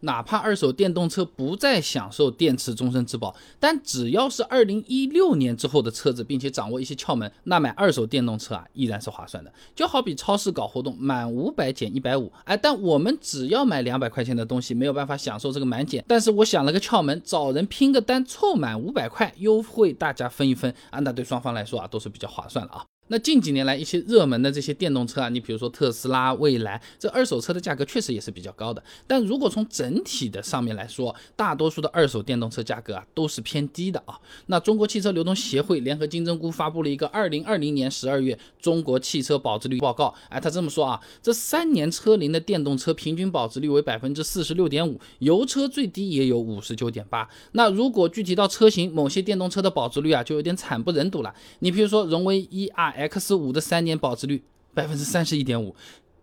[0.00, 9.52] 哪怕二手电动车不再享受电池终身质保，但只要是二零一六年之后的车子，并且掌握一些窍门，那买二手电动车啊依然是划算的。
[9.74, 16.04] 就好比超市搞活动，满五百减一百五，哎，但我们只要买两百块钱的东西，没有办法享受这个满减。
[16.06, 22.84] 但是我想了个窍门，找人拼个单，凑满五百块优惠，大家分一分啊，那对双方来说啊都是比较划算了啊。
[23.08, 28.82] 那近几年来，一些热门的这些电动车啊，你比如说特斯拉、蔚来，这二手车的价格确实也是比较高的。
[29.06, 34.18] 但如果从整体的上面来说，大多数的二手电动车价格啊都是偏低的啊。
[34.46, 47.26] 那中国汽车流通协会联合金针菇发布了一个二零二零年十二月中国汽车保值率报告，哎，他这么说啊，这三年车龄的电动车平均保值率为百分之四十六点五，油车最低也有五十九点八。
[47.52, 51.34] 那如果具体到车型，某些电动车的保值率啊就有点惨不忍睹了。
[51.60, 52.97] 你比如说荣威 E R。
[52.98, 54.42] X 五的三年保值率
[54.74, 55.74] 百分之三十一点五。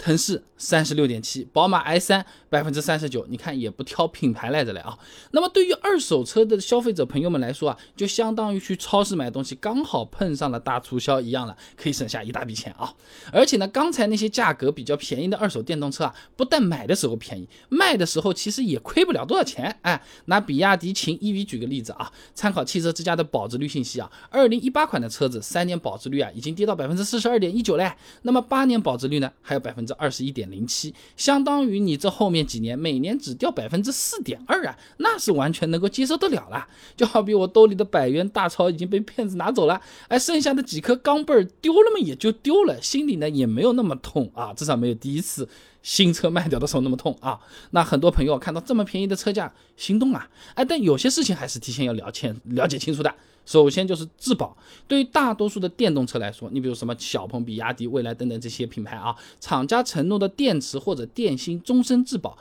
[0.00, 4.98] 腾势三十六点七，宝马 i 三百分之三十九，你看也不挑品牌来着嘞啊。
[5.32, 12.94] 那么对于二手车的消费者朋友们来说啊，就相当于去超市买东西，刚好碰上了大促销一样了，可以省下一大笔钱啊。
[13.30, 19.78] 而且呢，刚才那些价格比较便宜的二手电动车啊，不但买的时候便宜，卖的时候其实也亏不了多少钱。
[19.82, 29.89] 哎，拿比亚迪秦 EV 举个例子啊，参考汽车之家的保值率信息啊，二零一八款的车子三年保值率啊已经跌到百分之四十二点一九嘞，那么八年保值率呢还有百分之。
[29.94, 36.66] 二十一点零七，相当于你这后面几年每年只掉百分之四点二啊，那是完全能够接受得了了。
[36.96, 45.48] 就好比我兜里的百元大钞已经被骗子拿走了，哎，剩下的几颗钢镚儿丢了嘛，也就丢了，心里呢也没有那么痛啊，至少没有第一次
[45.82, 47.40] 新车卖掉的时候那么痛啊。
[47.70, 53.14] 那很多朋友看到这么便宜的车价心动啊，哎，但有些事情还是提前要了解了解清楚的。
[53.46, 62.38] 首先就是质保，对于大多数的电动车来说，你比如什么小鹏、比亚迪、蔚来等等这些品牌啊，厂家承诺的电池或者电芯终身质保，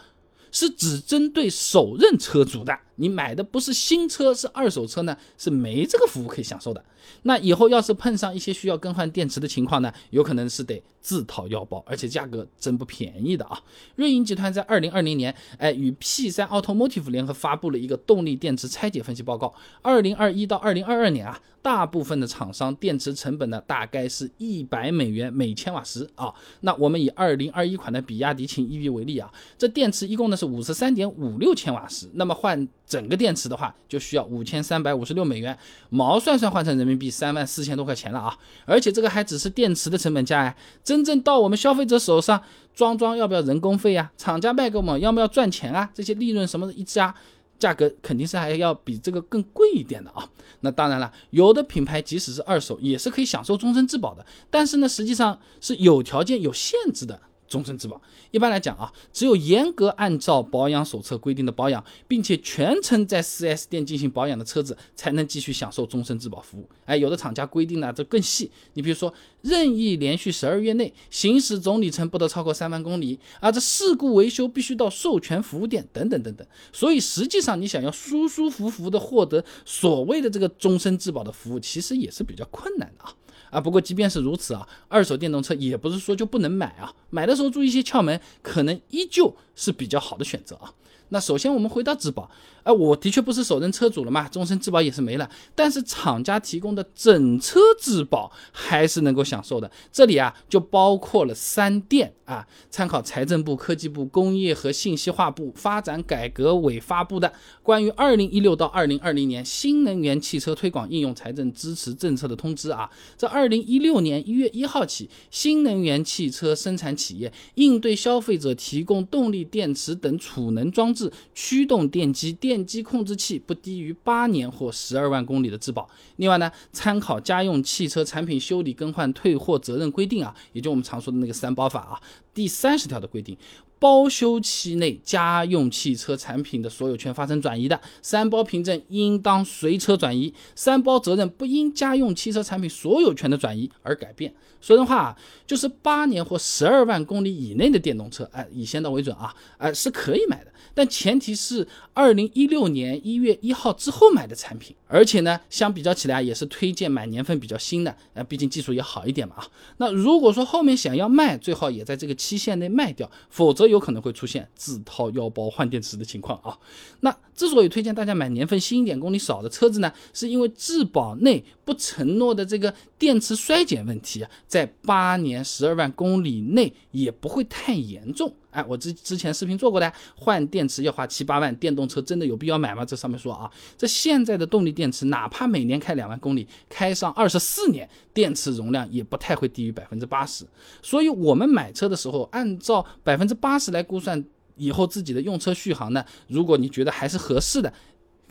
[0.51, 2.77] 是只针对首任车主的。
[2.99, 6.83] 你买的不是新车，是二手车呢，是没这个服务可以享受的。
[7.23, 13.59] 那以后要是碰上一些需要更换电池的情况呢，有可能是得自掏腰包，而且价格真不便宜的啊。
[13.95, 19.53] 瑞银集团在二零二零年，哎，与 P 三 Automotive 联合发布了一个动力电池拆解分析报告。
[19.81, 26.31] 二零二一到二零二二年啊，大部分的厂商电池成本呢，大概是一百美元每千瓦时啊。
[26.61, 35.55] 那我们以二零二一款的比亚迪秦 EV 为例啊，这电池一共呢是五十三点五六千瓦时，那么换整个电池的话，就需要五千三百五十六美元，
[35.89, 38.35] 毛算算换成人民币三万四千多块钱了啊！
[38.65, 42.41] 而且这个还只是电池的成本价哎，真正到我们消费者手上
[42.73, 44.11] 装装要不要人工费呀？
[44.17, 45.87] 厂家卖给我们要不要赚钱啊？
[45.93, 47.13] 这些利润什么的一加，
[47.59, 50.27] 价格肯定是还要比这个更贵一点的啊！
[50.61, 57.19] 那当然了，有的品牌即使是二手也是可以享受终身质保的，但是呢，实际上是有条件有限制的。
[57.49, 57.99] 终身质保，
[58.29, 66.69] 一般来讲啊，只有严格按照保养手册规定的保养，并且全程在 4S 店进行保养的车子，才能继续享受终身质保服务。
[66.85, 68.51] 哎，有的厂家规定呢，这更细。
[68.75, 69.11] 你比如说，
[69.41, 76.45] 任意连续十二月内行驶总里程不得超过三万公里，啊，这事故维修必须到授权服务店等等等等。
[76.71, 83.15] 所以实际上，你想要舒舒服服的获得所谓的这个终身质保的服务，其实也是比较困难的啊。
[83.49, 90.73] 啊，不过即便是如此啊，二手电动车也不是说就不能买啊，买的时候注意一些窍门，可能依旧是比较好的选择啊。
[91.09, 92.29] 那首先我们回到质保，
[92.63, 99.69] 哎，我的确不是首任车主了嘛，终身质保也是没了，但是厂家提供的整车质保还是能够享受的。
[99.91, 107.33] 这里啊就包括了三电啊，参考财政部、科技部、工业和信息化部发展改革委发布的
[107.63, 120.98] 关于二零一六到二零二零年新能源汽车推广应用财政支持政策的通知啊，在二零一六年一月一号起，新能源汽车生产企业应对消费者提供动力电池等储能装置。
[121.35, 125.87] 驱动电机、电机控制器不低于八年或十二万公里的质保。
[126.15, 132.01] 另外呢，参考家用汽车产品修理更换退货责任规定啊，也就我们常说的那个三包法啊，
[132.33, 133.37] 第三十条的规定。
[133.79, 144.33] 包修期内，家用汽车产品的所有权发生转移的，三包凭证应当随车转移，三包责任不因家用汽车产品所有权的转移而改变。
[144.59, 145.17] 说人话啊，
[145.47, 159.47] 就是八年或十二万公里以内的电动车，哎，以先到为准啊，哎，是可以买的，但前提是二零一六年一月一号之后买的产品，而且呢，相比较起来也是推荐买年份比较新的，呃，毕竟技术也好一点嘛啊。
[159.77, 163.68] 那如果说后面想要卖，最好也在这个期限内卖掉，否则。
[163.69, 166.57] 有可能会出现自掏腰包换电池的情况啊。
[167.01, 182.83] 那之所以推荐大家买年份新一点、公里少的车子呢，是因为质保内不承诺的这个电池衰减问题啊，在八年十二万公里内也不会太严重哎，我之之前视频做过的，换电池要花七八万，电动车真的有必要买吗？
[182.83, 190.45] 这上面说啊，这现在的动力电池，哪怕每年开两万公里，开上二十四年，电池容量也不太会低于百分之八十。
[190.81, 194.23] 所以，我们买车的时候，按照百分之八十来估算
[194.55, 197.71] 以后自己的用车续航呢，如果你觉得还是合适的，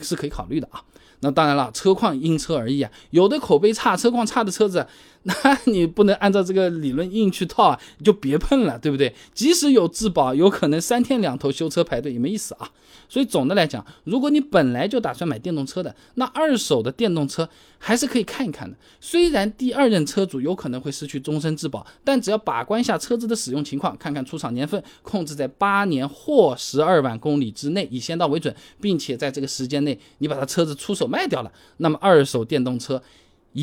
[0.01, 0.83] 是可以考虑的啊。
[1.21, 4.87] 那当然了，车况因车而异啊，有的口碑差、车况差的车子，
[5.29, 9.15] 那你不能按照这个理论硬去套啊， 你就别碰了，对不对？
[9.35, 12.71] 即使有质保，有可能三天两头修车排队也没意思啊。
[13.11, 17.49] 所以总的来讲，如果你本来就打算买电动车的，那二手的电动车
[17.79, 18.77] 还是可以看一看的。
[19.01, 33.03] 虽然第二任车主有可能会失去终身质保，但只要把关一下车子的使用情况，看看出厂年份，控制在八年或十二万公里之内，以先到为准，并且在这个时间内你把它车子出手卖掉了，那么二手电动车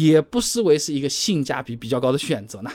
[0.04, 2.72] 也不失为是一个性价比比较高的选择呢。